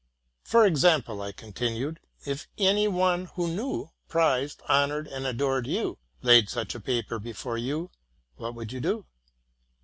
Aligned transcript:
''—'+ 0.37 0.43
For 0.51 0.65
example,'' 0.65 1.21
I 1.21 1.31
continued, 1.31 1.99
''if 2.25 2.47
any 2.57 2.87
one 2.87 3.25
who 3.35 3.47
knew, 3.47 3.91
prized, 4.07 4.63
honored, 4.67 5.05
and 5.05 5.27
adored 5.27 5.67
you, 5.67 5.99
laid 6.23 6.49
such 6.49 6.73
a 6.73 6.79
paper 6.79 7.19
before 7.19 7.59
you, 7.59 7.91
what 8.37 8.55
would 8.55 8.73
you 8.73 8.79
do? 8.81 9.05